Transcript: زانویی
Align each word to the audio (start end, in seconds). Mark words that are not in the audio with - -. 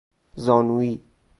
زانویی 0.35 1.01